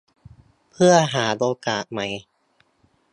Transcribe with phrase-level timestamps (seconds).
[0.71, 2.07] เพื่อหาโอกาสใหม่